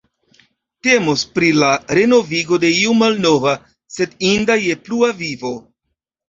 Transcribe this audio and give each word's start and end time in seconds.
Temos 0.85 1.25
pri 1.35 1.51
la 1.63 1.69
renovigo 1.97 2.59
de 2.63 2.71
io 2.77 2.95
malnova, 3.03 3.53
sed 3.99 4.17
inda 4.31 4.57
je 4.65 4.79
plua 4.89 5.13
vivo. 5.23 5.55